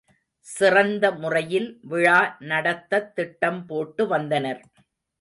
[0.47, 2.17] சிறந்த முறையில் விழா
[2.43, 4.63] நடத்தத் திட்டம் போட்டு வந்தனர்.